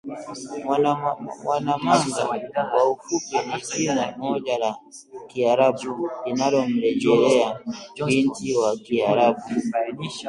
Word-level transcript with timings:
Mwanamanga 1.43 2.21
kwa 2.69 2.81
ufupi 2.91 3.37
ni 3.47 3.57
jina 3.67 4.05
moja 4.17 4.57
la 4.57 4.75
Kiarabu 5.27 6.09
linalomrejelea 6.25 7.59
binti 8.05 8.55
wa 8.57 8.77
Kiarabu 8.77 9.41